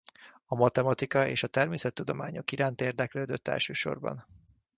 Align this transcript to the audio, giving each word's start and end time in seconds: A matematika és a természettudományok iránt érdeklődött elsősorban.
A 0.45 0.55
matematika 0.55 1.27
és 1.27 1.43
a 1.43 1.47
természettudományok 1.47 2.51
iránt 2.51 2.81
érdeklődött 2.81 3.47
elsősorban. 3.47 4.25